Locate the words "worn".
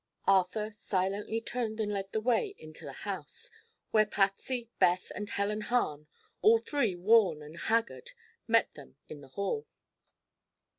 6.95-7.43